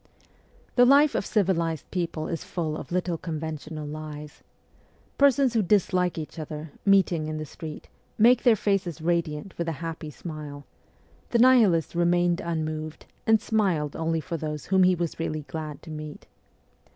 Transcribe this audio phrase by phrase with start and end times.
[0.77, 4.41] The life of civilized people is full of little conven tional lies.
[5.19, 9.73] Persons who dislike each other, meeting in the street, make their faces radiant with a
[9.83, 10.65] happy smile;
[11.29, 15.91] the Nihilist remained unmoved, and smiled only for those whom he was really glad to
[15.91, 16.25] meet.